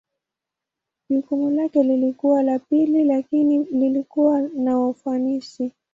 Jukumu 1.09 1.49
lake 1.49 1.83
lilikuwa 1.83 2.43
la 2.43 2.59
pili 2.59 3.03
lakini 3.03 3.63
lilikuwa 3.63 4.41
na 4.41 4.79
ufanisi. 4.87 5.71